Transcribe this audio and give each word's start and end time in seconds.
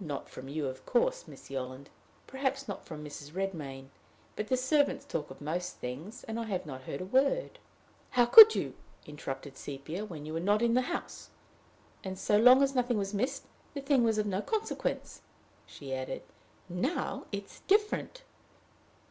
"Not 0.00 0.30
from 0.30 0.48
you, 0.48 0.68
of 0.68 0.86
course, 0.86 1.28
Miss 1.28 1.50
Yolland 1.50 1.90
perhaps 2.26 2.66
not 2.66 2.86
from 2.86 3.04
Mrs. 3.04 3.32
Redmain; 3.32 3.90
but 4.34 4.48
the 4.48 4.56
servants 4.56 5.04
talk 5.04 5.30
of 5.30 5.42
most 5.42 5.74
things, 5.80 6.24
and 6.24 6.40
I 6.40 6.44
have 6.44 6.64
not 6.64 6.84
heard 6.84 7.02
a 7.02 7.04
word" 7.04 7.58
"How 8.16 8.24
could 8.24 8.54
you," 8.54 8.72
interrupted 9.04 9.58
Sepia, 9.58 10.06
"when 10.06 10.24
you 10.24 10.32
were 10.32 10.40
not 10.40 10.62
in 10.62 10.72
the 10.72 10.80
house? 10.88 11.28
And, 12.02 12.18
so 12.18 12.38
long 12.38 12.62
as 12.62 12.74
nothing 12.74 12.96
was 12.96 13.12
missed, 13.12 13.44
the 13.74 13.82
thing 13.82 14.02
was 14.02 14.16
of 14.16 14.24
no 14.24 14.40
consequence," 14.40 15.20
she 15.66 15.94
added. 15.94 16.22
"Now 16.70 17.26
it 17.30 17.44
is 17.44 17.60
different." 17.66 18.22